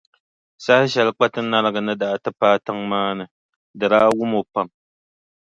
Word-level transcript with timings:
Saha 0.63 0.85
shɛli 0.93 1.11
Kpatinariŋga 1.17 1.81
ni 1.83 1.93
daa 2.01 2.15
ti 2.23 2.29
paai 2.39 2.57
tiŋa 2.65 2.83
maa 2.91 3.11
ni, 3.17 3.25
di 3.79 3.85
daa 3.91 4.07
wum 4.17 4.31
o 4.39 4.41
pam. 4.53 4.67